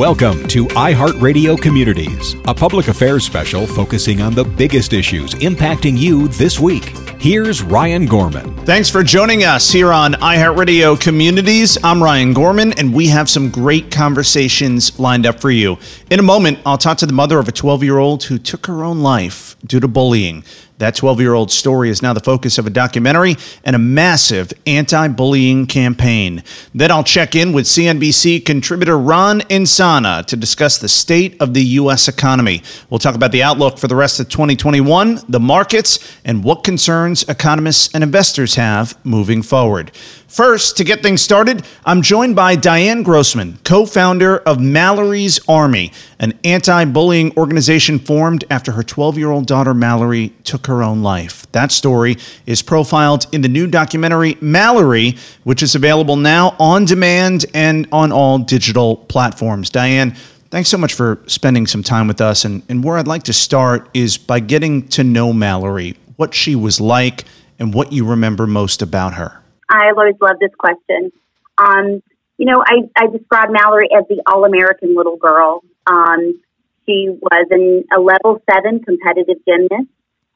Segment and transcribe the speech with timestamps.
[0.00, 6.26] Welcome to iHeartRadio Communities, a public affairs special focusing on the biggest issues impacting you
[6.28, 6.96] this week.
[7.20, 8.56] Here's Ryan Gorman.
[8.64, 11.76] Thanks for joining us here on iHeartRadio Communities.
[11.84, 15.76] I'm Ryan Gorman, and we have some great conversations lined up for you.
[16.10, 18.68] In a moment, I'll talk to the mother of a 12 year old who took
[18.68, 20.44] her own life due to bullying.
[20.80, 24.50] That 12 year old story is now the focus of a documentary and a massive
[24.66, 26.42] anti bullying campaign.
[26.74, 31.62] Then I'll check in with CNBC contributor Ron Insana to discuss the state of the
[31.80, 32.08] U.S.
[32.08, 32.62] economy.
[32.88, 37.24] We'll talk about the outlook for the rest of 2021, the markets, and what concerns
[37.24, 39.92] economists and investors have moving forward.
[40.30, 45.90] First, to get things started, I'm joined by Diane Grossman, co founder of Mallory's Army,
[46.20, 51.02] an anti bullying organization formed after her 12 year old daughter Mallory took her own
[51.02, 51.50] life.
[51.50, 57.46] That story is profiled in the new documentary Mallory, which is available now on demand
[57.52, 59.68] and on all digital platforms.
[59.68, 60.12] Diane,
[60.50, 62.44] thanks so much for spending some time with us.
[62.44, 66.54] And, and where I'd like to start is by getting to know Mallory, what she
[66.54, 67.24] was like,
[67.58, 69.39] and what you remember most about her.
[69.70, 71.12] I always love this question.
[71.56, 72.02] Um,
[72.36, 75.62] you know, I, I describe Mallory as the all American little girl.
[75.86, 76.40] Um,
[76.86, 79.88] she was an, a level seven competitive gymnast.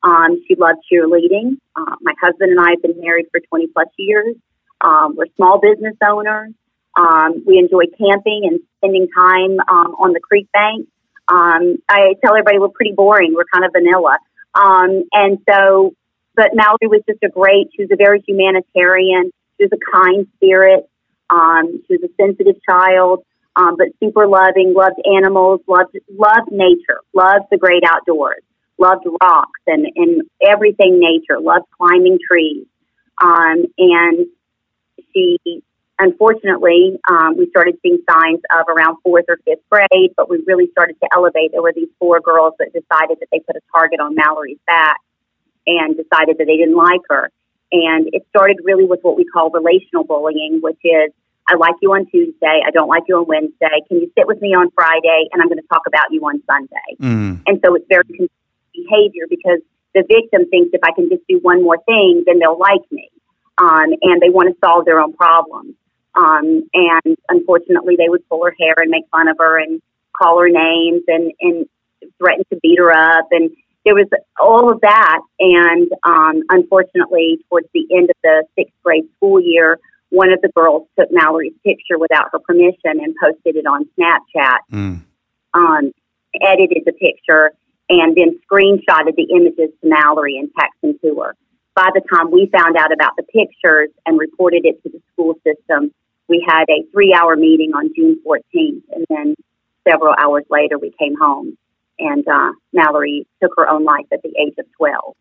[0.02, 1.56] Um, she loved cheerleading.
[1.74, 4.36] Uh, my husband and I have been married for 20 plus years.
[4.80, 6.52] Um, we're small business owners.
[6.96, 10.86] Um, we enjoy camping and spending time um, on the creek bank.
[11.26, 13.34] Um, I tell everybody we're pretty boring.
[13.34, 14.18] We're kind of vanilla.
[14.54, 15.94] Um, and so
[16.36, 19.30] but Mallory was just a great, she was a very humanitarian.
[19.56, 20.88] She was a kind spirit.
[21.30, 23.24] Um, she was a sensitive child,
[23.56, 28.42] um, but super loving, loved animals, loved, loved nature, loved the great outdoors,
[28.78, 32.66] loved rocks and, and everything nature, loved climbing trees.
[33.22, 34.26] Um, and
[35.12, 35.38] she,
[35.98, 40.68] unfortunately, um, we started seeing signs of around fourth or fifth grade, but we really
[40.72, 41.52] started to elevate.
[41.52, 44.98] There were these four girls that decided that they put a target on Mallory's back
[45.66, 47.30] and decided that they didn't like her.
[47.72, 51.12] And it started really with what we call relational bullying, which is
[51.48, 53.82] I like you on Tuesday, I don't like you on Wednesday.
[53.88, 55.28] Can you sit with me on Friday?
[55.32, 56.90] And I'm going to talk about you on Sunday.
[57.00, 57.42] Mm.
[57.46, 58.04] And so it's very
[58.72, 59.60] behavior because
[59.94, 63.10] the victim thinks if I can just do one more thing, then they'll like me.
[63.58, 65.74] Um, and they want to solve their own problems.
[66.14, 69.82] Um, and unfortunately, they would pull her hair and make fun of her and
[70.16, 71.66] call her names and, and
[72.18, 73.28] threaten to beat her up.
[73.30, 73.50] And
[73.84, 74.08] there was
[74.40, 75.20] all of that.
[75.38, 79.78] And um, unfortunately, towards the end of the sixth grade school year,
[80.10, 84.58] one of the girls took Mallory's picture without her permission and posted it on Snapchat,
[84.72, 85.02] mm.
[85.54, 85.92] um,
[86.40, 87.52] edited the picture,
[87.88, 91.36] and then screenshotted the images to Mallory and texted them to her.
[91.74, 95.34] By the time we found out about the pictures and reported it to the school
[95.44, 95.92] system,
[96.28, 98.82] we had a three hour meeting on June 14th.
[98.92, 99.34] And then
[99.88, 101.58] several hours later, we came home
[101.98, 105.14] and uh, Mallory took her own life at the age of 12.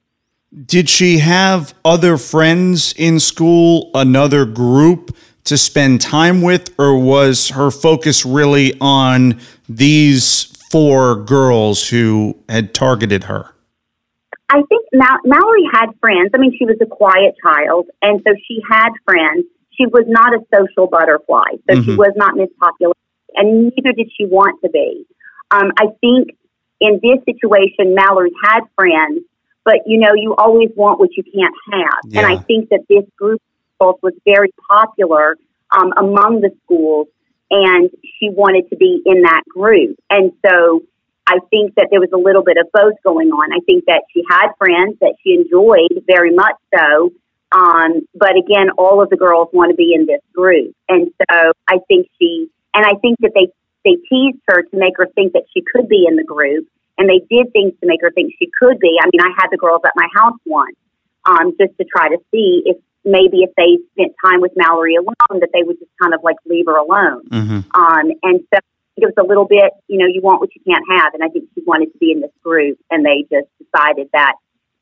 [0.66, 7.50] Did she have other friends in school, another group to spend time with, or was
[7.50, 13.54] her focus really on these four girls who had targeted her?
[14.50, 16.30] I think Mal- Mallory had friends.
[16.34, 19.46] I mean, she was a quiet child, and so she had friends.
[19.72, 21.92] She was not a social butterfly, so mm-hmm.
[21.92, 22.94] she was not Miss Popular,
[23.36, 25.06] and neither did she want to be.
[25.50, 26.38] Um, I think
[26.84, 29.24] in this situation, Mallory had friends,
[29.64, 32.00] but you know, you always want what you can't have.
[32.06, 32.20] Yeah.
[32.20, 33.42] And I think that this group
[33.80, 35.36] was very popular
[35.72, 37.08] um, among the schools,
[37.52, 37.90] and
[38.20, 39.98] she wanted to be in that group.
[40.10, 40.84] And so
[41.28, 43.54] I think that there was a little bit of both going on.
[43.54, 47.12] I think that she had friends that she enjoyed very much so.
[47.52, 50.76] Um, but again, all of the girls want to be in this group.
[50.90, 53.48] And so I think she, and I think that they
[53.84, 57.10] they teased her to make her think that she could be in the group, and
[57.10, 58.98] they did things to make her think she could be.
[59.02, 60.78] I mean, I had the girls at my house once,
[61.26, 65.40] um, just to try to see if maybe if they spent time with Mallory alone,
[65.42, 67.28] that they would just kind of like leave her alone.
[67.28, 67.60] Mm-hmm.
[67.76, 68.60] Um, and so
[68.96, 71.28] it was a little bit, you know, you want what you can't have, and I
[71.28, 74.36] think she wanted to be in this group, and they just decided that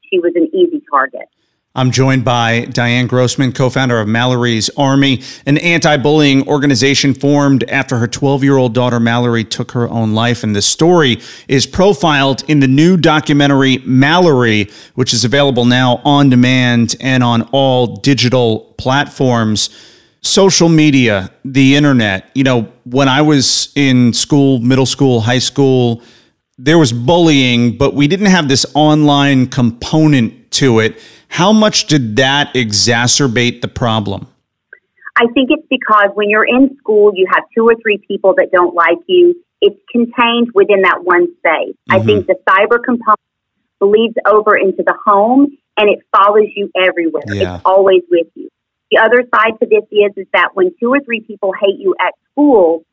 [0.10, 1.30] she was an easy target.
[1.74, 7.64] I'm joined by Diane Grossman, co founder of Mallory's Army, an anti bullying organization formed
[7.70, 10.44] after her 12 year old daughter Mallory took her own life.
[10.44, 16.30] And the story is profiled in the new documentary Mallory, which is available now on
[16.30, 19.70] demand and on all digital platforms.
[20.20, 26.04] Social media, the internet, you know, when I was in school, middle school, high school,
[26.58, 31.00] there was bullying, but we didn't have this online component to it
[31.32, 34.28] how much did that exacerbate the problem?
[35.16, 38.52] I think it's because when you're in school, you have two or three people that
[38.52, 39.42] don't like you.
[39.62, 41.76] It's contained within that one space.
[41.90, 41.94] Mm-hmm.
[41.94, 43.20] I think the cyber component
[43.80, 47.24] bleeds over into the home and it follows you everywhere.
[47.28, 47.56] Yeah.
[47.56, 48.50] It's always with you.
[48.92, 51.96] The other side to this is is that when two or three people hate you
[51.98, 52.84] at school,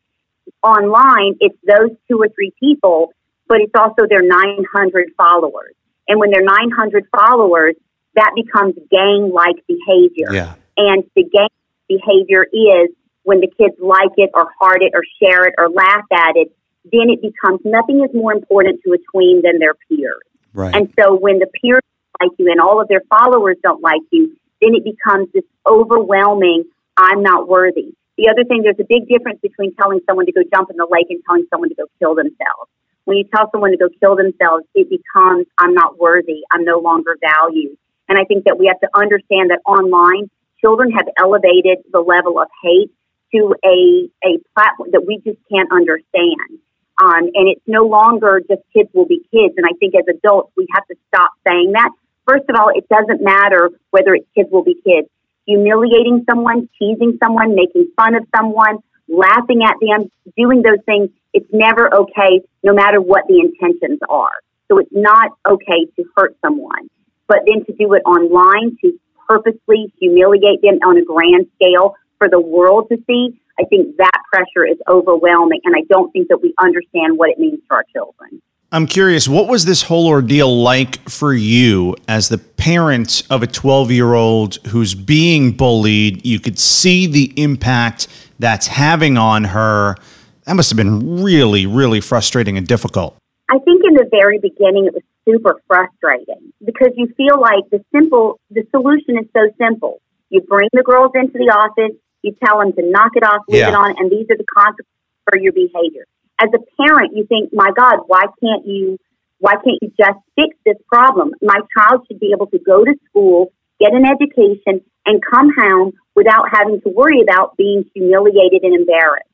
[0.63, 3.13] online, it's those two or three people,
[3.49, 5.75] but it's also their 900 followers.
[6.07, 7.75] And when they're 900 followers,
[8.19, 10.35] that becomes gang like behavior.
[10.35, 10.55] Yeah.
[10.77, 11.55] And the gang
[11.89, 12.91] behavior is
[13.23, 16.51] when the kids like it or heart it or share it or laugh at it,
[16.91, 20.27] then it becomes nothing is more important to a tween than their peers.
[20.53, 20.75] Right.
[20.75, 21.83] And so when the peers
[22.21, 26.65] like you and all of their followers don't like you, then it becomes this overwhelming,
[26.97, 27.95] I'm not worthy.
[28.17, 30.89] The other thing, there's a big difference between telling someone to go jump in the
[30.91, 32.67] lake and telling someone to go kill themselves.
[33.05, 36.43] When you tell someone to go kill themselves, it becomes, I'm not worthy.
[36.51, 37.79] I'm no longer valued.
[38.09, 42.41] And I think that we have to understand that online, children have elevated the level
[42.41, 42.91] of hate
[43.35, 46.59] to a, a platform that we just can't understand.
[47.01, 49.55] Um, and it's no longer just kids will be kids.
[49.57, 51.91] And I think as adults, we have to stop saying that.
[52.27, 55.09] First of all, it doesn't matter whether it's kids will be kids.
[55.47, 58.79] Humiliating someone, teasing someone, making fun of someone,
[59.09, 64.43] laughing at them, doing those things, it's never okay, no matter what the intentions are.
[64.69, 66.89] So it's not okay to hurt someone
[67.29, 68.99] but then to do it online to
[69.29, 74.23] purposely humiliate them on a grand scale for the world to see, I think that
[74.33, 77.85] pressure is overwhelming, and I don't think that we understand what it means for our
[77.95, 78.41] children.
[78.71, 83.47] I'm curious, what was this whole ordeal like for you as the parent of a
[83.47, 86.25] 12 year old who's being bullied?
[86.27, 88.09] You could see the impact
[88.39, 89.97] that's having on her.
[90.45, 93.17] That must have been really, really frustrating and difficult.
[93.51, 97.85] I think in the very beginning, it was super frustrating because you feel like the
[97.93, 100.01] simple, the solution is so simple.
[100.31, 103.61] You bring the girls into the office, you tell them to knock it off, leave
[103.61, 103.69] yeah.
[103.69, 104.87] it on, and these are the consequences
[105.29, 106.05] for your behavior.
[106.41, 108.97] As a parent, you think, my God, why can't you,
[109.39, 111.33] why can't you just fix this problem?
[111.43, 115.93] My child should be able to go to school, get an education, and come home
[116.15, 119.29] without having to worry about being humiliated and embarrassed.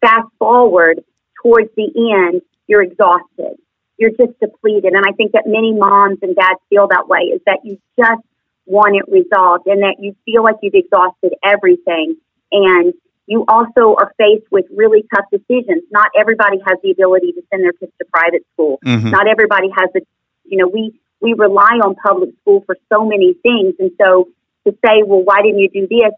[0.00, 1.02] Fast forward
[1.42, 3.58] towards the end, you're exhausted
[4.00, 4.94] you're just depleted.
[4.94, 8.24] And I think that many moms and dads feel that way is that you just
[8.64, 12.16] want it resolved and that you feel like you've exhausted everything.
[12.50, 12.94] And
[13.26, 15.84] you also are faced with really tough decisions.
[15.92, 18.80] Not everybody has the ability to send their kids to private school.
[18.84, 19.10] Mm-hmm.
[19.10, 20.00] Not everybody has the,
[20.44, 23.74] you know, we, we rely on public school for so many things.
[23.78, 24.28] And so
[24.66, 26.12] to say, well, why didn't you do this?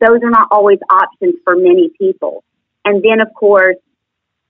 [0.00, 2.44] Those are not always options for many people.
[2.84, 3.76] And then, of course,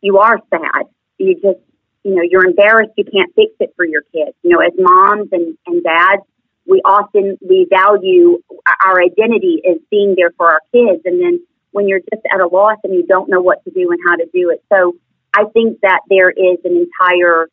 [0.02, 0.84] you are sad.
[1.18, 1.65] You just
[2.06, 4.36] you know, you're embarrassed you can't fix it for your kids.
[4.44, 6.22] You know, as moms and, and dads,
[6.64, 8.40] we often we value
[8.84, 12.46] our identity as being there for our kids and then when you're just at a
[12.46, 14.62] loss and you don't know what to do and how to do it.
[14.72, 14.94] So
[15.34, 17.48] I think that there is an entire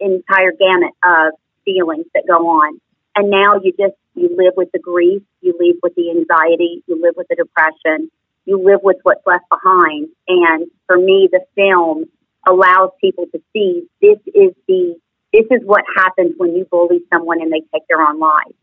[0.00, 1.34] entire gamut of
[1.66, 2.80] feelings that go on.
[3.14, 7.00] And now you just you live with the grief, you live with the anxiety, you
[7.00, 8.10] live with the depression,
[8.46, 10.08] you live with what's left behind.
[10.28, 12.06] And for me the film
[12.48, 14.96] allows people to see this is the
[15.32, 18.54] this is what happens when you bully someone and they take their own life.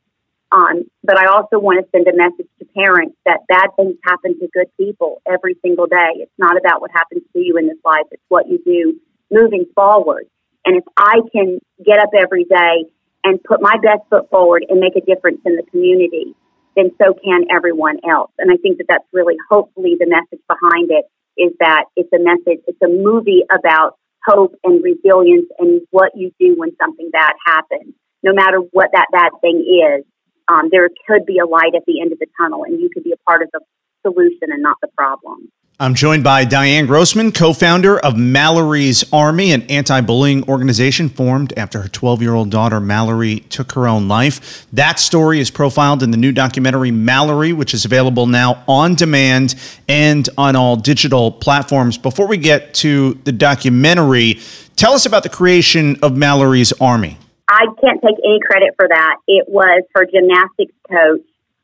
[0.54, 4.40] Um, but I also want to send a message to parents that bad things happen
[4.40, 6.24] to good people every single day.
[6.24, 9.00] It's not about what happens to you in this life; it's what you do
[9.32, 10.28] moving forward.
[10.66, 12.86] And if I can get up every day
[13.24, 16.36] and put my best foot forward and make a difference in the community,
[16.76, 18.32] then so can everyone else.
[18.38, 21.06] And I think that that's really hopefully the message behind it
[21.38, 26.32] is that it's a message, it's a movie about hope and resilience and what you
[26.40, 27.94] do when something bad happens.
[28.24, 30.06] No matter what that bad thing is,
[30.48, 33.04] um, there could be a light at the end of the tunnel, and you could
[33.04, 33.62] be a part of the
[34.06, 35.52] solution and not the problem.
[35.82, 41.58] I'm joined by Diane Grossman, co founder of Mallory's Army, an anti bullying organization formed
[41.58, 44.68] after her 12 year old daughter Mallory took her own life.
[44.72, 49.56] That story is profiled in the new documentary Mallory, which is available now on demand
[49.90, 51.98] and on all digital platforms.
[51.98, 54.40] Before we get to the documentary,
[54.76, 57.18] tell us about the creation of Mallory's Army.
[57.50, 59.16] I can't take any credit for that.
[59.28, 61.22] It was her gymnastics coach,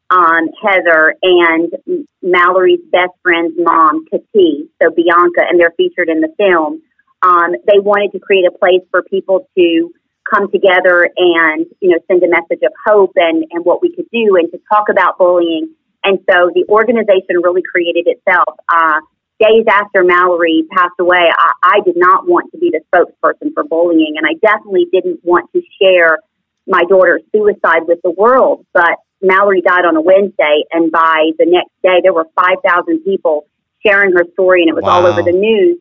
[0.10, 1.72] um, Heather, and
[2.22, 6.82] Mallory's best friend's mom, Kati, so Bianca, and they're featured in the film.
[7.22, 9.92] Um, they wanted to create a place for people to
[10.30, 14.08] come together and you know send a message of hope and and what we could
[14.12, 15.74] do and to talk about bullying.
[16.04, 18.56] And so the organization really created itself.
[18.72, 19.00] Uh,
[19.40, 23.64] days after Mallory passed away, I, I did not want to be the spokesperson for
[23.64, 26.20] bullying, and I definitely didn't want to share
[26.66, 28.66] my daughter's suicide with the world.
[28.74, 33.48] But Mallory died on a Wednesday, and by the next day, there were 5,000 people
[33.86, 35.02] sharing her story, and it was wow.
[35.02, 35.80] all over the news.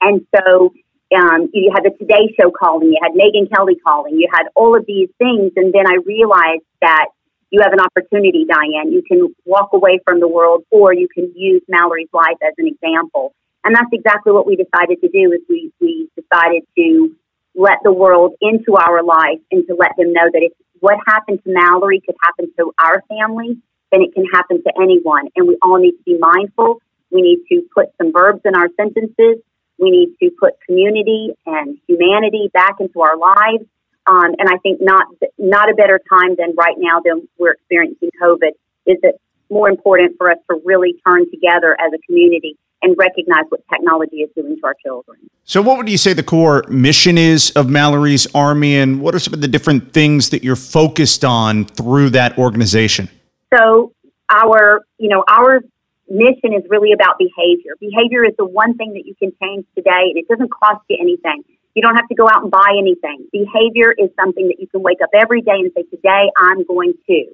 [0.00, 0.72] And so
[1.16, 4.76] um, you had the Today Show calling, you had Megyn Kelly calling, you had all
[4.76, 5.52] of these things.
[5.56, 7.06] And then I realized that
[7.50, 8.92] you have an opportunity, Diane.
[8.92, 12.66] You can walk away from the world or you can use Mallory's life as an
[12.66, 13.34] example.
[13.64, 17.16] And that's exactly what we decided to do is we, we decided to
[17.54, 20.52] let the world into our life and to let them know that if
[20.84, 23.56] what happened to Mallory could happen to our family,
[23.90, 25.24] then it can happen to anyone.
[25.34, 26.80] And we all need to be mindful.
[27.10, 29.36] We need to put some verbs in our sentences
[29.78, 33.64] we need to put community and humanity back into our lives.
[34.06, 35.06] Um, and I think not
[35.38, 38.50] not a better time than right now than we're experiencing COVID.
[38.86, 43.44] Is it more important for us to really turn together as a community and recognize
[43.48, 45.18] what technology is doing to our children.
[45.44, 49.18] So, what would you say the core mission is of Mallory's Army, and what are
[49.18, 53.08] some of the different things that you're focused on through that organization?
[53.52, 53.92] So,
[54.30, 55.62] our you know our
[56.08, 57.72] mission is really about behavior.
[57.80, 60.96] Behavior is the one thing that you can change today, and it doesn't cost you
[61.00, 61.42] anything.
[61.74, 63.26] You don't have to go out and buy anything.
[63.32, 66.94] Behavior is something that you can wake up every day and say, Today I'm going
[67.08, 67.24] to.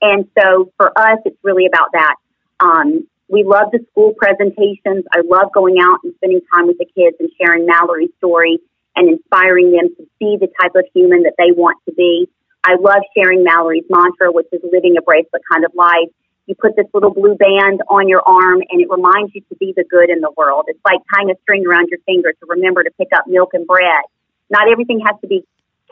[0.00, 2.16] And so for us, it's really about that.
[2.58, 5.08] Um, we love the school presentations.
[5.10, 8.60] I love going out and spending time with the kids and sharing Mallory's story
[8.94, 12.28] and inspiring them to be the type of human that they want to be.
[12.62, 16.12] I love sharing Mallory's mantra, which is living a bracelet kind of life
[16.46, 19.72] you put this little blue band on your arm and it reminds you to be
[19.76, 20.64] the good in the world.
[20.68, 23.66] It's like tying a string around your finger to remember to pick up milk and
[23.66, 24.02] bread.
[24.50, 25.44] Not everything has to be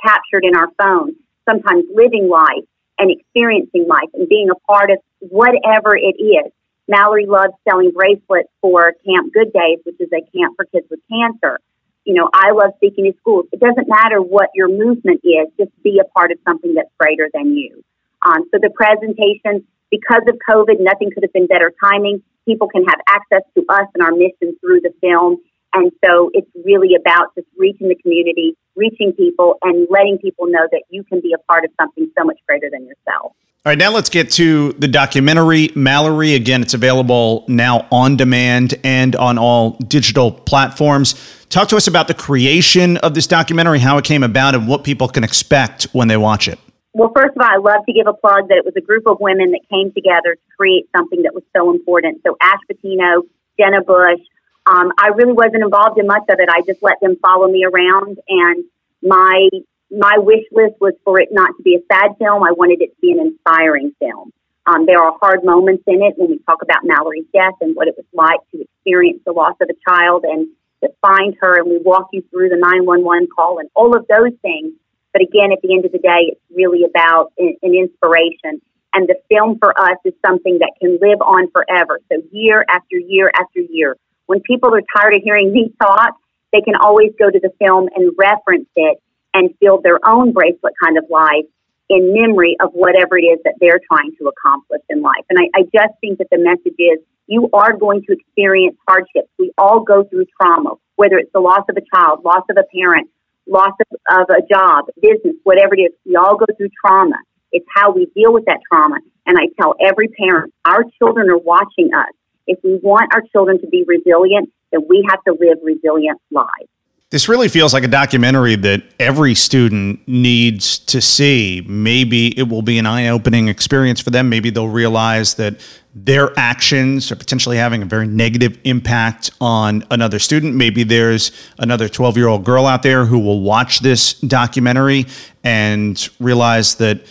[0.02, 1.14] captured in our phone.
[1.48, 2.66] Sometimes living life
[2.98, 6.52] and experiencing life and being a part of whatever it is.
[6.90, 10.98] Mallory loves selling bracelets for Camp Good Days, which is a camp for kids with
[11.06, 11.60] cancer.
[12.04, 13.46] You know, I love speaking to schools.
[13.52, 17.30] It doesn't matter what your movement is, just be a part of something that's greater
[17.32, 17.84] than you.
[18.22, 22.24] Um, so the presentation, because of COVID, nothing could have been better timing.
[22.44, 25.38] People can have access to us and our mission through the film.
[25.72, 30.66] And so it's really about just reaching the community, reaching people, and letting people know
[30.72, 33.32] that you can be a part of something so much greater than yourself.
[33.62, 36.32] All right, now let's get to the documentary Mallory.
[36.32, 41.44] Again, it's available now on demand and on all digital platforms.
[41.50, 44.82] Talk to us about the creation of this documentary, how it came about, and what
[44.82, 46.58] people can expect when they watch it.
[46.94, 49.06] Well, first of all, I love to give a plug that it was a group
[49.06, 52.22] of women that came together to create something that was so important.
[52.26, 53.24] So Ash Patino,
[53.58, 54.20] Jenna Bush,
[54.64, 56.48] um, I really wasn't involved in much of it.
[56.50, 58.64] I just let them follow me around, and
[59.02, 59.50] my
[59.90, 62.42] my wish list was for it not to be a sad film.
[62.42, 64.32] I wanted it to be an inspiring film.
[64.66, 67.88] Um, there are hard moments in it when we talk about Mallory's death and what
[67.88, 70.46] it was like to experience the loss of a child and
[70.82, 74.32] to find her, and we walk you through the 911 call and all of those
[74.42, 74.72] things.
[75.12, 78.62] But again, at the end of the day, it's really about an, inspiration.
[78.94, 82.00] And the film for us is something that can live on forever.
[82.10, 83.96] So year after year after year.
[84.26, 86.14] When people are tired of hearing me talk,
[86.52, 89.02] they can always go to the film and reference it
[89.34, 91.46] and build their own bracelet kind of life
[91.88, 95.24] in memory of whatever it is that they're trying to accomplish in life.
[95.28, 99.28] And I, I just think that the message is you are going to experience hardships.
[99.38, 102.64] We all go through trauma, whether it's the loss of a child, loss of a
[102.74, 103.10] parent,
[103.46, 105.92] loss of, of a job, business, whatever it is.
[106.06, 107.16] We all go through trauma.
[107.52, 108.98] It's how we deal with that trauma.
[109.26, 112.14] And I tell every parent, our children are watching us.
[112.46, 116.70] If we want our children to be resilient, then we have to live resilient lives.
[117.10, 121.60] This really feels like a documentary that every student needs to see.
[121.66, 124.28] Maybe it will be an eye opening experience for them.
[124.28, 125.56] Maybe they'll realize that
[125.92, 130.54] their actions are potentially having a very negative impact on another student.
[130.54, 135.06] Maybe there's another 12 year old girl out there who will watch this documentary
[135.42, 137.04] and realize that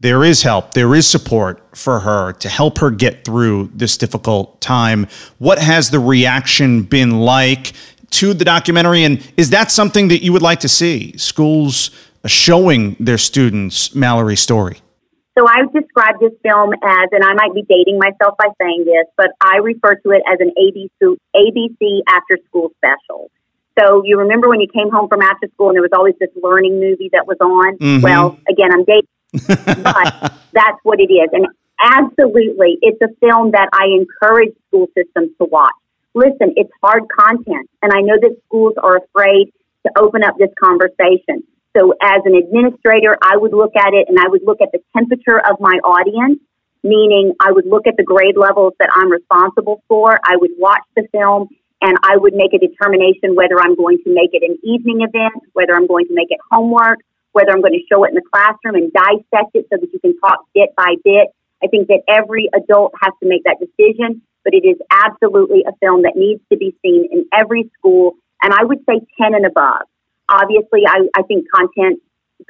[0.00, 4.60] there is help, there is support for her to help her get through this difficult
[4.60, 5.06] time.
[5.38, 7.72] What has the reaction been like?
[8.16, 9.04] To the documentary?
[9.04, 11.16] And is that something that you would like to see?
[11.16, 11.90] Schools
[12.26, 14.78] showing their students Mallory's story?
[15.38, 18.84] So I would describe this film as, and I might be dating myself by saying
[18.86, 23.30] this, but I refer to it as an ABC, ABC after school special.
[23.78, 26.30] So you remember when you came home from after school and there was always this
[26.42, 27.76] learning movie that was on?
[27.76, 28.02] Mhm.
[28.02, 29.04] Well, again, I'm dating,
[29.84, 31.28] but that's what it is.
[31.34, 31.46] And
[31.84, 35.74] absolutely, it's a film that I encourage school systems to watch.
[36.16, 39.52] Listen, it's hard content, and I know that schools are afraid
[39.84, 41.44] to open up this conversation.
[41.76, 44.80] So, as an administrator, I would look at it and I would look at the
[44.96, 46.40] temperature of my audience,
[46.82, 50.18] meaning I would look at the grade levels that I'm responsible for.
[50.24, 51.48] I would watch the film
[51.82, 55.44] and I would make a determination whether I'm going to make it an evening event,
[55.52, 57.00] whether I'm going to make it homework,
[57.32, 60.00] whether I'm going to show it in the classroom and dissect it so that you
[60.00, 61.28] can talk bit by bit.
[61.62, 65.74] I think that every adult has to make that decision, but it is absolutely a
[65.82, 69.44] film that needs to be seen in every school, and I would say 10 and
[69.44, 69.82] above.
[70.28, 72.00] Obviously, I, I think content,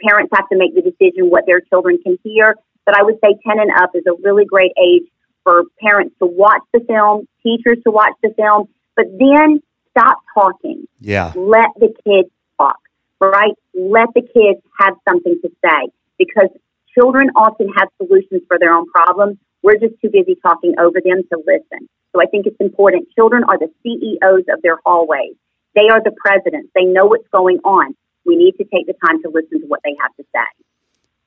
[0.07, 3.33] parents have to make the decision what their children can hear, but I would say
[3.49, 5.09] 10 and up is a really great age
[5.43, 9.63] for parents to watch the film, teachers to watch the film, but then
[9.97, 10.85] stop talking.
[11.01, 11.33] Yeah.
[11.35, 12.29] Let the kids
[12.61, 12.79] talk,
[13.23, 13.55] right?
[13.73, 15.89] Let the kids have something to say
[16.19, 16.51] because
[16.93, 19.39] children often have solutions for their own problems.
[19.67, 21.89] We're just too busy talking over them to listen.
[22.15, 23.09] So I think it's important.
[23.17, 25.35] Children are the CEOs of their hallways.
[25.75, 26.69] They are the presidents.
[26.73, 27.97] They know what's going on.
[28.25, 30.65] We need to take the time to listen to what they have to say.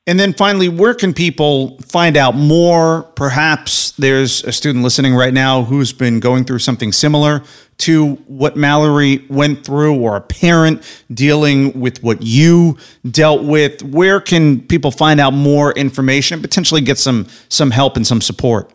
[0.06, 3.02] And then finally, where can people find out more?
[3.14, 7.42] Perhaps there's a student listening right now who's been going through something similar
[7.80, 10.82] to what Mallory went through, or a parent
[11.12, 12.76] dealing with what you
[13.10, 13.82] dealt with.
[13.82, 18.20] Where can people find out more information and potentially get some some help and some
[18.20, 18.70] support?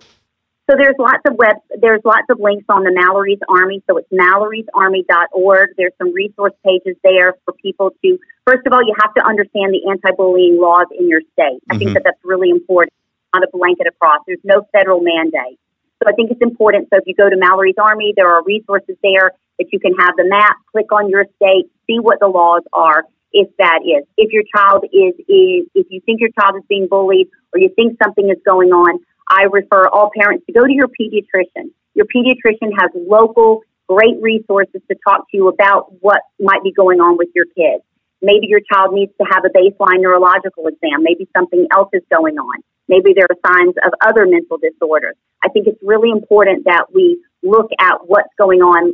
[0.70, 3.84] So there's lots of web, there's lots of links on the Mallory's Army.
[3.88, 5.70] So it's mallorysarmy.org.
[5.78, 8.18] There's some resource pages there for people to.
[8.48, 11.62] First of all, you have to understand the anti-bullying laws in your state.
[11.70, 11.94] I think Mhm.
[11.94, 12.94] that that's really important.
[13.34, 14.22] Not a blanket across.
[14.26, 15.60] There's no federal mandate.
[16.08, 16.88] I think it's important.
[16.92, 20.16] So if you go to Mallory's Army, there are resources there that you can have
[20.18, 23.04] the map, click on your state, see what the laws are.
[23.32, 26.88] If that is, if your child is, is if you think your child is being
[26.90, 30.72] bullied or you think something is going on, I refer all parents to go to
[30.72, 31.72] your pediatrician.
[31.96, 37.00] Your pediatrician has local great resources to talk to you about what might be going
[37.00, 37.84] on with your kids.
[38.22, 41.04] Maybe your child needs to have a baseline neurological exam.
[41.04, 42.63] Maybe something else is going on.
[42.88, 45.15] Maybe there are signs of other mental disorders.
[45.43, 48.93] I think it's really important that we look at what's going on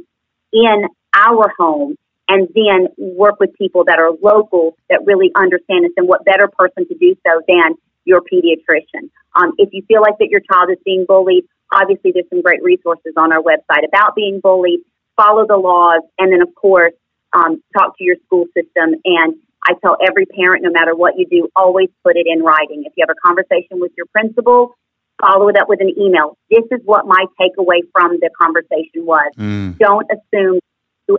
[0.53, 1.95] in our home
[2.29, 6.47] and then work with people that are local that really understand this and what better
[6.47, 7.75] person to do so than
[8.05, 9.09] your pediatrician.
[9.35, 12.63] Um, if you feel like that your child is being bullied, obviously there's some great
[12.63, 14.79] resources on our website about being bullied.
[15.17, 16.93] Follow the laws, and then of course
[17.33, 18.95] um, talk to your school system.
[19.05, 19.35] And
[19.67, 22.83] I tell every parent, no matter what you do, always put it in writing.
[22.85, 24.75] If you have a conversation with your principal,
[25.21, 26.37] follow it up with an email.
[26.49, 29.31] This is what my takeaway from the conversation was.
[29.37, 29.77] Mm.
[29.77, 30.59] Don't assume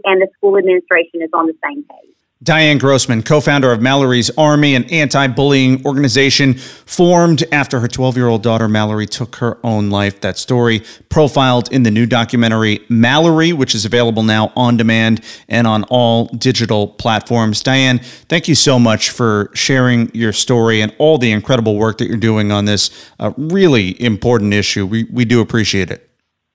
[0.05, 2.17] and the school administration is on the same page.
[2.43, 8.17] Diane Grossman, co founder of Mallory's Army, an anti bullying organization formed after her 12
[8.17, 10.21] year old daughter Mallory took her own life.
[10.23, 15.69] That story profiled in the new documentary Mallory, which is available now on demand and
[15.69, 17.63] on all digital platforms.
[17.63, 22.09] Diane, thank you so much for sharing your story and all the incredible work that
[22.09, 24.85] you're doing on this uh, really important issue.
[24.85, 26.09] We, we do appreciate it.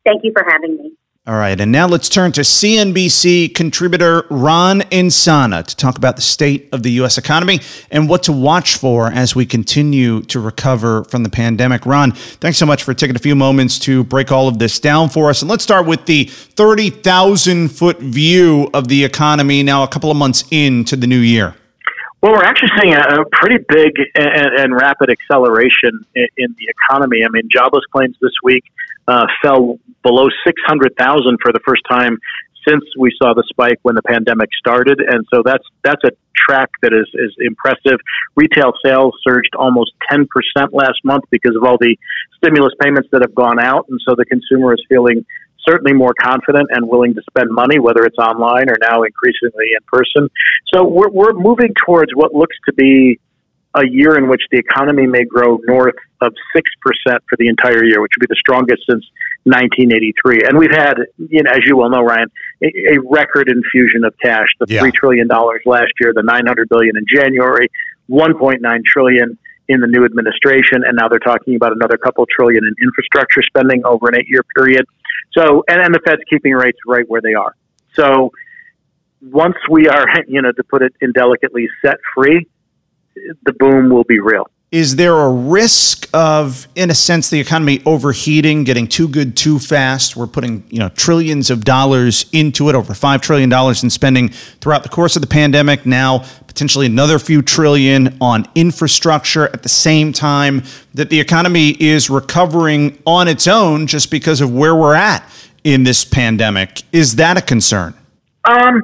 [0.03, 0.76] Thank you for having me.
[1.27, 6.21] All right, and now let's turn to CNBC contributor Ron Insana to talk about the
[6.21, 7.17] state of the U.S.
[7.17, 7.59] economy
[7.91, 11.85] and what to watch for as we continue to recover from the pandemic.
[11.85, 15.09] Ron, thanks so much for taking a few moments to break all of this down
[15.09, 15.41] for us.
[15.41, 20.15] And let's start with the 30,000 foot view of the economy now, a couple of
[20.15, 21.55] months into the new year.
[22.21, 27.25] Well, we're actually seeing a, pretty big and, and rapid acceleration in, in the economy.
[27.25, 28.63] I mean, jobless claims this week
[29.07, 32.17] uh, fell below 600,000 for the first time
[32.67, 36.69] since we saw the spike when the pandemic started, and so that's that's a track
[36.81, 37.99] that is is impressive.
[38.35, 41.95] Retail sales surged almost 10 percent last month because of all the
[42.37, 45.25] stimulus payments that have gone out, and so the consumer is feeling
[45.67, 49.83] certainly more confident and willing to spend money, whether it's online or now increasingly in
[49.87, 50.29] person.
[50.73, 53.19] So we're we're moving towards what looks to be
[53.77, 56.63] a year in which the economy may grow north of 6%
[57.29, 59.05] for the entire year, which would be the strongest since
[59.43, 60.41] 1983.
[60.47, 62.29] And we've had, you know, as you well know, Ryan,
[62.63, 64.81] a, a record infusion of cash, the Yeah.
[64.81, 67.69] $3 trillion last year, the 900 billion in January,
[68.09, 69.37] 1.9 trillion
[69.69, 73.85] in the new administration, and now they're talking about another couple trillion in infrastructure spending
[73.85, 74.85] over an eight-year period.
[75.33, 77.53] So, and, and the Fed's keeping rates right where they are.
[77.93, 78.31] So,
[79.21, 82.47] once we are, you know, to put it indelicately, set free,
[83.43, 84.47] the boom will be real.
[84.71, 89.59] is there a risk of, in a sense, the economy overheating, getting too good too
[89.59, 90.17] fast?
[90.17, 94.29] We're putting you know trillions of dollars into it, over five trillion dollars in spending
[94.29, 95.85] throughout the course of the pandemic.
[95.85, 102.09] Now, potentially another few trillion on infrastructure at the same time that the economy is
[102.09, 105.23] recovering on its own, just because of where we're at
[105.63, 106.83] in this pandemic.
[106.91, 107.93] Is that a concern?
[108.43, 108.83] Um,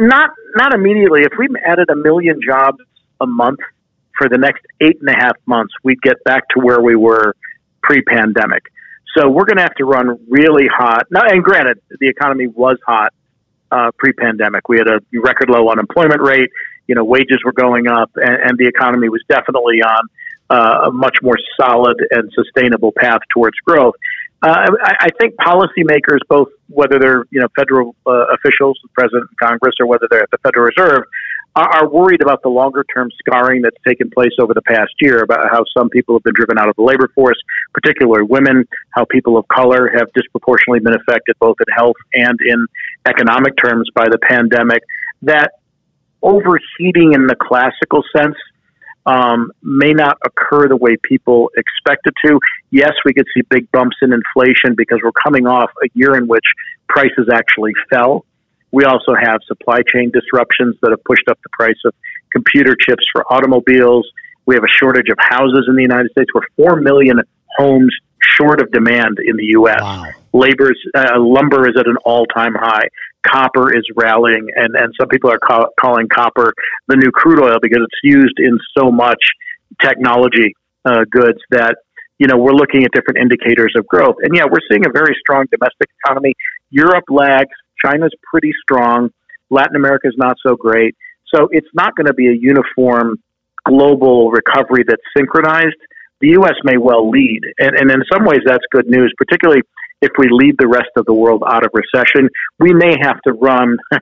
[0.00, 1.22] not not immediately.
[1.22, 2.78] If we added a million jobs
[3.20, 3.60] a month
[4.16, 7.34] for the next eight and a half months, we'd get back to where we were
[7.82, 8.62] pre pandemic.
[9.16, 11.06] So we're going to have to run really hot.
[11.10, 13.12] Now, and granted, the economy was hot
[13.70, 14.68] uh, pre pandemic.
[14.68, 16.50] We had a record low unemployment rate.
[16.86, 20.08] You know, wages were going up, and, and the economy was definitely on
[20.50, 23.94] uh, a much more solid and sustainable path towards growth.
[24.42, 29.30] Uh, I, I think policymakers, both whether they're you know federal uh, officials, the president,
[29.30, 31.04] and Congress, or whether they're at the Federal Reserve,
[31.56, 35.48] are worried about the longer term scarring that's taken place over the past year about
[35.50, 37.38] how some people have been driven out of the labor force,
[37.72, 42.66] particularly women, how people of color have disproportionately been affected both in health and in
[43.06, 44.82] economic terms by the pandemic.
[45.22, 45.52] That
[46.22, 48.36] overheating in the classical sense
[49.06, 52.40] um, may not occur the way people expect it to.
[52.70, 56.26] Yes, we could see big bumps in inflation because we're coming off a year in
[56.26, 56.44] which
[56.88, 58.24] prices actually fell
[58.74, 61.94] we also have supply chain disruptions that have pushed up the price of
[62.32, 64.04] computer chips for automobiles.
[64.46, 66.28] We have a shortage of houses in the United States.
[66.34, 67.20] We're 4 million
[67.56, 67.94] homes
[68.36, 69.80] short of demand in the U.S.
[69.80, 70.10] Wow.
[70.32, 72.88] Labor's, uh, lumber is at an all time high.
[73.24, 76.52] Copper is rallying, and, and some people are call, calling copper
[76.88, 79.22] the new crude oil because it's used in so much
[79.80, 80.52] technology
[80.84, 81.76] uh, goods that
[82.18, 84.16] you know we're looking at different indicators of growth.
[84.22, 86.34] And yeah, we're seeing a very strong domestic economy.
[86.70, 87.54] Europe lags
[87.84, 89.10] China's pretty strong.
[89.50, 90.94] Latin America is not so great.
[91.34, 93.18] So it's not going to be a uniform
[93.66, 95.76] global recovery that's synchronized.
[96.20, 96.54] The U.S.
[96.64, 97.40] may well lead.
[97.58, 99.62] And, and in some ways, that's good news, particularly
[100.00, 102.28] if we lead the rest of the world out of recession.
[102.58, 103.76] We may have to run,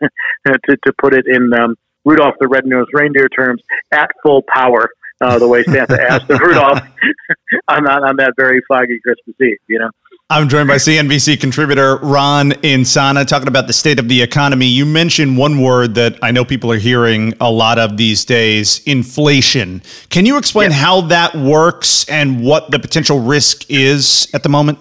[0.46, 4.90] to, to put it in um, Rudolph the Red-Nosed Reindeer terms, at full power.
[5.22, 6.80] Uh, the way Santa asked of Rudolph
[7.68, 9.88] on, on that very foggy Christmas Eve, you know.
[10.30, 14.66] I'm joined by CNBC contributor Ron Insana talking about the state of the economy.
[14.66, 18.82] You mentioned one word that I know people are hearing a lot of these days
[18.84, 19.82] inflation.
[20.08, 20.78] Can you explain yeah.
[20.78, 24.78] how that works and what the potential risk is at the moment?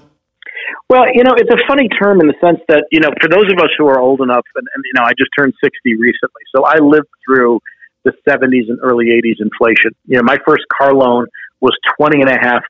[0.90, 3.52] Well, you know, it's a funny term in the sense that, you know, for those
[3.52, 6.42] of us who are old enough, and, and you know, I just turned 60 recently,
[6.56, 7.60] so I lived through
[8.04, 9.92] the 70s and early 80s inflation.
[10.06, 11.28] You know, my first car loan
[11.60, 12.62] was 20.5%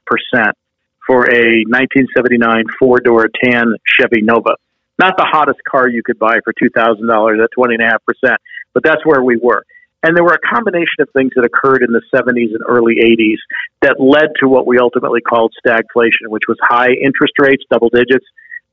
[1.08, 4.56] for a 1979 four door tan Chevy Nova.
[5.00, 8.36] Not the hottest car you could buy for $2,000 at 20.5%,
[8.74, 9.64] but that's where we were.
[10.04, 13.38] And there were a combination of things that occurred in the 70s and early 80s
[13.82, 18.26] that led to what we ultimately called stagflation, which was high interest rates, double digits,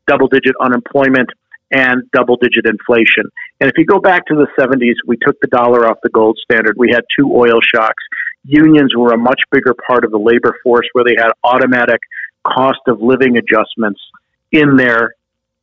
[0.07, 1.29] double digit unemployment,
[1.70, 3.31] and double digit inflation.
[3.61, 6.38] And if you go back to the 70s, we took the dollar off the gold
[6.42, 6.76] standard.
[6.76, 8.02] We had two oil shocks.
[8.44, 12.00] Unions were a much bigger part of the labor force where they had automatic
[12.46, 14.00] cost of living adjustments
[14.52, 15.14] in their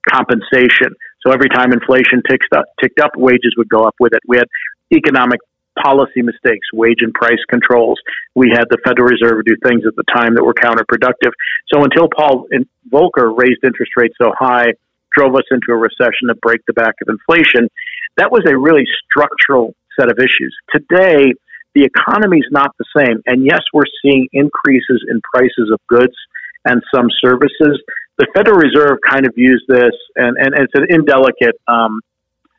[0.09, 0.93] compensation.
[1.25, 4.21] So every time inflation ticked up, ticked up, wages would go up with it.
[4.27, 4.47] We had
[4.93, 5.39] economic
[5.81, 7.99] policy mistakes, wage and price controls.
[8.35, 11.33] We had the Federal Reserve do things at the time that were counterproductive.
[11.73, 12.47] So until Paul
[12.91, 14.73] Volcker raised interest rates so high,
[15.15, 17.69] drove us into a recession to break the back of inflation,
[18.17, 20.55] that was a really structural set of issues.
[20.73, 21.33] Today,
[21.75, 23.21] the economy is not the same.
[23.25, 26.15] And yes, we're seeing increases in prices of goods
[26.63, 27.81] and some services.
[28.17, 31.99] The Federal Reserve kind of views this, and, and it's an indelicate um,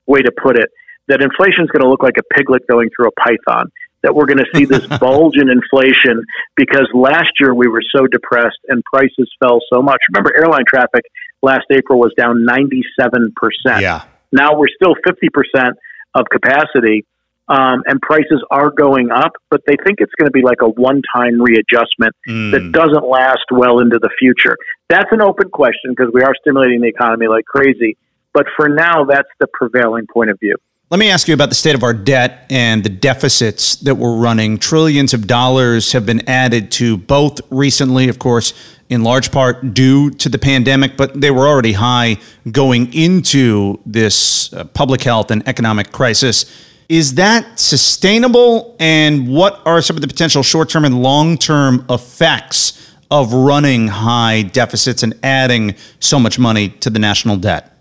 [0.06, 0.68] way to put it,
[1.08, 3.72] that inflation is going to look like a piglet going through a python.
[4.02, 6.22] That we're going to see this bulge in inflation
[6.54, 9.98] because last year we were so depressed and prices fell so much.
[10.12, 11.02] Remember, airline traffic
[11.42, 13.80] last April was down 97%.
[13.80, 14.04] Yeah.
[14.32, 15.72] Now we're still 50%
[16.14, 17.04] of capacity
[17.48, 20.68] um, and prices are going up, but they think it's going to be like a
[20.68, 22.50] one time readjustment mm.
[22.50, 24.56] that doesn't last well into the future.
[24.88, 27.96] That's an open question because we are stimulating the economy like crazy.
[28.34, 30.56] But for now, that's the prevailing point of view.
[30.88, 34.14] Let me ask you about the state of our debt and the deficits that we're
[34.14, 34.56] running.
[34.56, 38.54] Trillions of dollars have been added to both recently, of course,
[38.88, 42.18] in large part due to the pandemic, but they were already high
[42.52, 46.44] going into this uh, public health and economic crisis.
[46.88, 48.76] Is that sustainable?
[48.78, 53.88] And what are some of the potential short term and long term effects of running
[53.88, 57.75] high deficits and adding so much money to the national debt?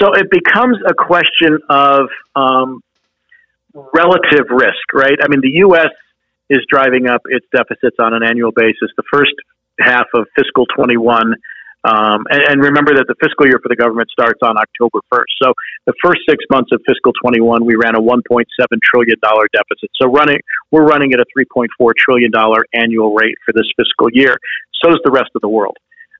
[0.00, 2.80] So it becomes a question of um,
[3.74, 5.18] relative risk, right?
[5.22, 5.92] I mean, the U.S.
[6.50, 8.90] is driving up its deficits on an annual basis.
[8.96, 9.34] The first
[9.80, 11.34] half of fiscal 21
[11.84, 15.30] um, and, and, remember that the fiscal year for the government starts on October 1st.
[15.40, 15.54] So
[15.86, 18.18] the first six months of fiscal 21, we ran a 1.7
[18.82, 19.88] trillion dollar deficit.
[19.94, 20.40] So running,
[20.72, 24.34] we're running at a 3.4 trillion dollar annual rate for this fiscal year.
[24.82, 25.76] So is the rest of the world,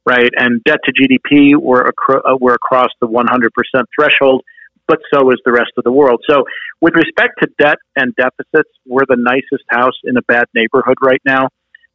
[0.09, 0.31] right?
[0.37, 3.51] And debt to GDP, we're, acro- uh, we're across the 100%
[3.95, 4.43] threshold,
[4.87, 6.23] but so is the rest of the world.
[6.29, 6.45] So
[6.81, 11.21] with respect to debt and deficits, we're the nicest house in a bad neighborhood right
[11.27, 11.49] now.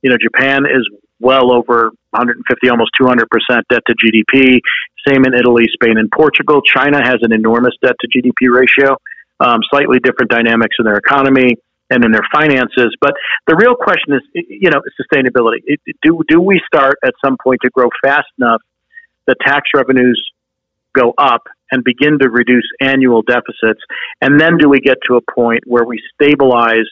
[0.04, 0.88] You know, Japan is
[1.20, 4.60] well over 150, almost 200 percent debt to GDP.
[5.08, 6.62] Same in Italy, Spain, and Portugal.
[6.62, 8.96] China has an enormous debt to GDP ratio.
[9.40, 11.56] Um, slightly different dynamics in their economy
[11.94, 12.96] and in their finances.
[13.00, 13.14] But
[13.48, 15.62] the real question is, you know, sustainability.
[16.02, 18.62] Do do we start at some point to grow fast enough
[19.28, 20.22] that tax revenues
[20.96, 23.82] go up and begin to reduce annual deficits,
[24.22, 26.86] and then do we get to a point where we stabilize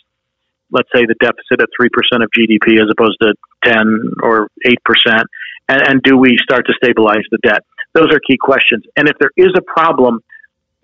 [0.72, 3.34] let's say the deficit at 3% of GDP as opposed to
[3.66, 5.24] 10 or 8%?
[5.70, 7.64] And, and do we start to stabilize the debt?
[7.94, 8.84] Those are key questions.
[8.96, 10.22] And if there is a problem,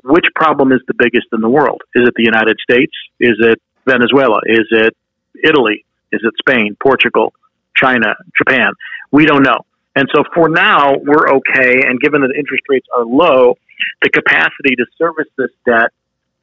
[0.04, 1.82] which problem is the biggest in the world?
[1.96, 2.92] Is it the United States?
[3.20, 4.40] Is it Venezuela?
[4.46, 4.96] Is it
[5.44, 5.86] Italy?
[6.12, 7.34] Is it Spain, Portugal,
[7.76, 8.72] China, Japan?
[9.12, 9.66] We don't know.
[9.96, 11.82] And so for now, we're okay.
[11.88, 13.58] And given that interest rates are low,
[14.02, 15.92] the capacity to service this debt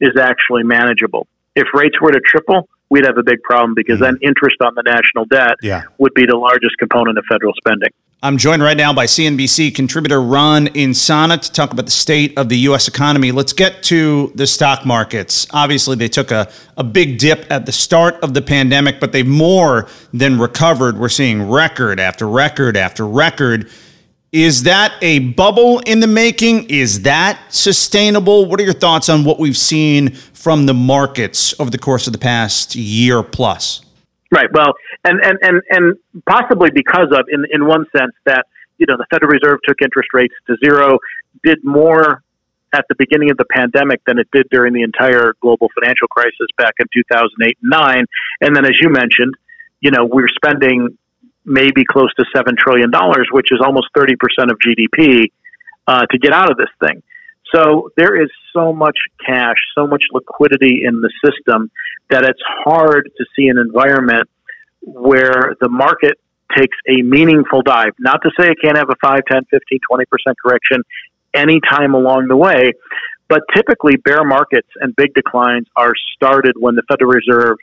[0.01, 1.29] is actually manageable.
[1.55, 4.17] If rates were to triple, we'd have a big problem because mm-hmm.
[4.17, 5.83] then interest on the national debt yeah.
[5.99, 7.91] would be the largest component of federal spending.
[8.25, 12.49] I'm joined right now by CNBC contributor Ron Insana to talk about the state of
[12.49, 12.89] the U.S.
[12.89, 13.33] economy.
[13.33, 15.47] Let's get to the stock markets.
[15.51, 19.27] Obviously, they took a, a big dip at the start of the pandemic, but they've
[19.27, 20.97] more than recovered.
[20.97, 23.69] We're seeing record after record after record.
[24.33, 26.71] Is that a bubble in the making?
[26.71, 28.47] Is that sustainable?
[28.47, 32.15] What are your thoughts on what we've seen from the markets over the course of
[32.15, 33.85] the past year plus?
[34.35, 34.49] Right.
[34.53, 34.73] Well,
[35.05, 35.97] and and and, and
[36.29, 38.47] possibly because of, in in one sense, that
[38.79, 40.99] you know the Federal Reserve took interest rates to zero,
[41.45, 42.25] did more
[42.75, 46.49] at the beginning of the pandemic than it did during the entire global financial crisis
[46.59, 48.05] back in 2008 and 9.
[48.41, 49.35] And then, as you mentioned,
[49.81, 50.99] you know, we're spending
[51.45, 52.91] maybe close to $7 trillion,
[53.31, 54.15] which is almost 30%
[54.51, 55.31] of GDP,
[55.87, 57.03] uh, to get out of this thing.
[57.55, 61.71] So there is so much cash, so much liquidity in the system
[62.11, 64.29] that it's hard to see an environment
[64.81, 66.19] where the market
[66.57, 67.93] takes a meaningful dive.
[67.99, 70.83] Not to say it can't have a 5, 10, 15, 20% correction
[71.33, 72.73] anytime along the way,
[73.29, 77.57] but typically bear markets and big declines are started when the Federal Reserve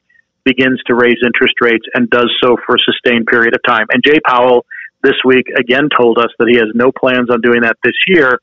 [0.43, 3.86] begins to raise interest rates and does so for a sustained period of time.
[3.93, 4.65] And Jay Powell
[5.04, 8.39] this week again told us that he has no plans on doing that this year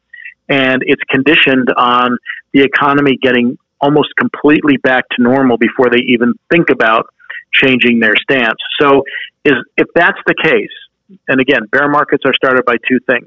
[0.49, 2.17] and it's conditioned on
[2.53, 7.07] the economy getting almost completely back to normal before they even think about
[7.53, 8.59] changing their stance.
[8.81, 9.03] So,
[9.45, 13.27] is if that's the case, and again, bear markets are started by two things: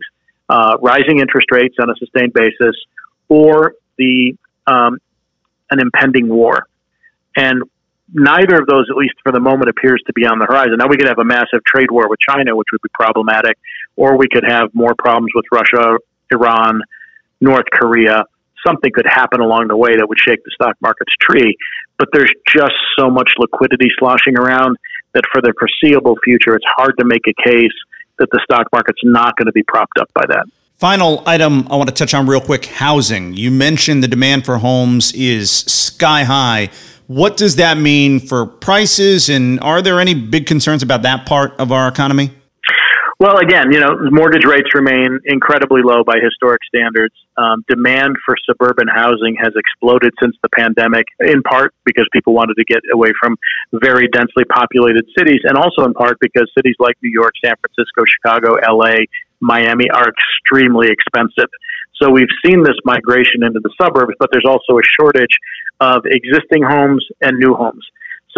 [0.50, 2.76] uh, rising interest rates on a sustained basis,
[3.30, 4.36] or the
[4.68, 4.98] um,
[5.70, 6.68] an impending war.
[7.36, 7.64] And
[8.14, 10.76] neither of those, at least for the moment, appears to be on the horizon.
[10.78, 13.58] Now, we could have a massive trade war with China, which would be problematic,
[13.96, 15.98] or we could have more problems with Russia,
[16.32, 16.82] Iran,
[17.42, 18.24] North Korea,
[18.66, 21.58] something could happen along the way that would shake the stock market's tree.
[21.98, 24.78] But there's just so much liquidity sloshing around
[25.14, 27.74] that for the foreseeable future, it's hard to make a case
[28.20, 30.46] that the stock market's not going to be propped up by that.
[30.78, 33.34] Final item I want to touch on real quick housing.
[33.34, 36.70] You mentioned the demand for homes is sky high.
[37.06, 41.54] What does that mean for prices, and are there any big concerns about that part
[41.60, 42.32] of our economy?
[43.22, 47.14] Well, again, you know, mortgage rates remain incredibly low by historic standards.
[47.38, 52.56] Um, demand for suburban housing has exploded since the pandemic, in part because people wanted
[52.56, 53.38] to get away from
[53.74, 58.02] very densely populated cities, and also in part because cities like New York, San Francisco,
[58.10, 59.06] Chicago, LA,
[59.40, 61.52] Miami are extremely expensive.
[62.02, 65.38] So we've seen this migration into the suburbs, but there's also a shortage
[65.80, 67.86] of existing homes and new homes.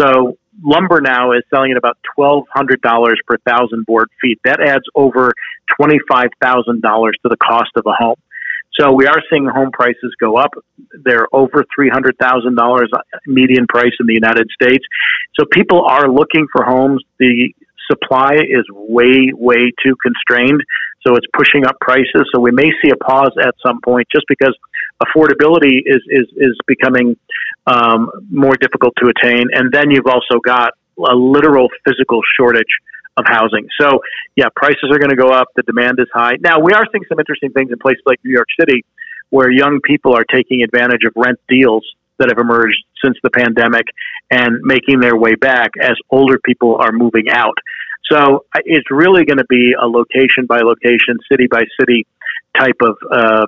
[0.00, 4.38] So lumber now is selling at about twelve hundred dollars per thousand board feet.
[4.44, 5.32] That adds over
[5.76, 8.16] twenty five thousand dollars to the cost of a home.
[8.78, 10.50] So we are seeing home prices go up.
[11.04, 14.84] They're over three hundred thousand dollars uh, median price in the United States.
[15.38, 17.02] So people are looking for homes.
[17.18, 17.54] The
[17.90, 20.62] supply is way, way too constrained.
[21.06, 22.24] So it's pushing up prices.
[22.34, 24.56] So we may see a pause at some point just because
[25.02, 27.16] affordability is, is, is becoming
[27.66, 29.44] um, more difficult to attain.
[29.52, 32.70] And then you've also got a literal physical shortage
[33.16, 33.68] of housing.
[33.80, 34.00] So,
[34.36, 35.48] yeah, prices are going to go up.
[35.56, 36.36] The demand is high.
[36.40, 38.84] Now, we are seeing some interesting things in places like New York City
[39.30, 41.84] where young people are taking advantage of rent deals
[42.18, 43.86] that have emerged since the pandemic
[44.30, 47.56] and making their way back as older people are moving out.
[48.10, 52.06] So it's really going to be a location by location, city by city
[52.56, 53.46] type of uh,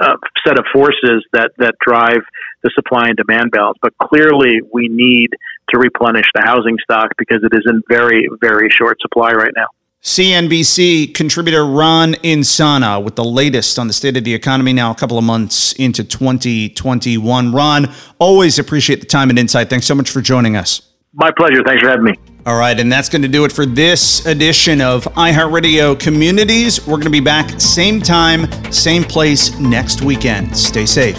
[0.00, 2.20] uh, set of forces that that drive
[2.62, 3.78] the supply and demand balance.
[3.80, 5.30] But clearly, we need
[5.70, 9.66] to replenish the housing stock because it is in very very short supply right now.
[10.02, 14.94] CNBC contributor Ron Insana with the latest on the state of the economy now, a
[14.94, 17.52] couple of months into 2021.
[17.52, 19.68] Ron, always appreciate the time and insight.
[19.68, 20.87] Thanks so much for joining us.
[21.18, 21.62] My pleasure.
[21.66, 22.14] Thanks for having me.
[22.46, 26.86] All right, and that's going to do it for this edition of iHeartRadio Communities.
[26.86, 30.56] We're going to be back same time, same place next weekend.
[30.56, 31.18] Stay safe.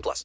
[0.00, 0.24] 18 plus.